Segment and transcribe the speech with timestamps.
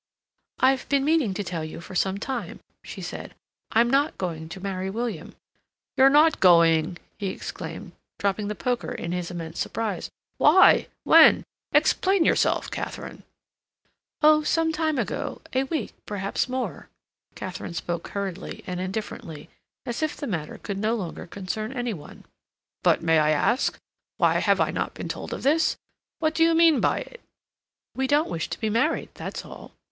[0.57, 3.35] "I've been meaning to tell you for some time," she said,
[3.69, 5.35] "I'm not going to marry William."
[5.95, 10.09] "You're not going—!" he exclaimed, dropping the poker in his immense surprise.
[10.37, 10.87] "Why?
[11.03, 11.43] When?
[11.71, 13.21] Explain yourself, Katharine."
[14.23, 16.89] "Oh, some time ago—a week, perhaps more."
[17.35, 19.51] Katharine spoke hurriedly and indifferently,
[19.85, 22.23] as if the matter could no longer concern any one.
[22.81, 27.01] "But may I ask—why have I not been told of this—what do you mean by
[27.01, 27.21] it?"
[27.93, 29.73] "We don't wish to be married—that's all."